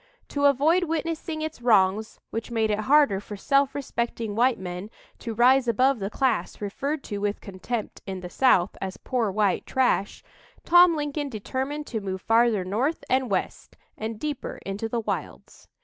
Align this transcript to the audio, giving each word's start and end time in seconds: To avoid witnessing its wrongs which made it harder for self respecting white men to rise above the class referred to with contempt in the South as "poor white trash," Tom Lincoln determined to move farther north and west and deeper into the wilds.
To 0.29 0.45
avoid 0.45 0.85
witnessing 0.85 1.43
its 1.43 1.61
wrongs 1.61 2.19
which 2.31 2.49
made 2.49 2.71
it 2.71 2.79
harder 2.89 3.19
for 3.19 3.37
self 3.37 3.75
respecting 3.75 4.33
white 4.35 4.57
men 4.57 4.89
to 5.19 5.35
rise 5.35 5.67
above 5.67 5.99
the 5.99 6.09
class 6.09 6.59
referred 6.59 7.03
to 7.03 7.19
with 7.19 7.39
contempt 7.39 8.01
in 8.07 8.21
the 8.21 8.27
South 8.31 8.75
as 8.81 8.97
"poor 8.97 9.29
white 9.29 9.67
trash," 9.67 10.23
Tom 10.65 10.95
Lincoln 10.95 11.29
determined 11.29 11.85
to 11.85 12.01
move 12.01 12.21
farther 12.23 12.65
north 12.65 13.03
and 13.11 13.29
west 13.29 13.77
and 13.95 14.19
deeper 14.19 14.57
into 14.65 14.89
the 14.89 15.01
wilds. 15.01 15.67